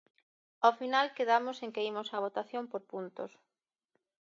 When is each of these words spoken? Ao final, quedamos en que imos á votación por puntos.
Ao 0.65 0.71
final, 0.79 1.13
quedamos 1.17 1.57
en 1.65 1.69
que 1.73 1.85
imos 1.91 2.11
á 2.15 2.17
votación 2.27 2.63
por 2.71 2.81
puntos. 2.91 3.31